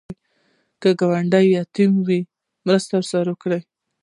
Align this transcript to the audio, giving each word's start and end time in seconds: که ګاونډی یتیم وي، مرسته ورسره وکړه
که 0.81 0.89
ګاونډی 0.99 1.45
یتیم 1.57 1.91
وي، 2.07 2.21
مرسته 2.67 2.91
ورسره 2.97 3.29
وکړه 3.31 3.59